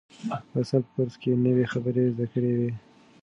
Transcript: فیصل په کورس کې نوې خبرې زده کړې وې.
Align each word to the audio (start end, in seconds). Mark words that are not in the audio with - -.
فیصل 0.51 0.81
په 0.85 0.89
کورس 0.93 1.15
کې 1.21 1.31
نوې 1.45 1.65
خبرې 1.73 2.03
زده 2.13 2.25
کړې 2.31 2.51
وې. 2.59 2.71